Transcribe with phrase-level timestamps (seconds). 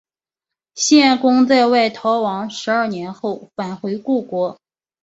[0.73, 4.57] 献公在外逃亡十二年后返回故国。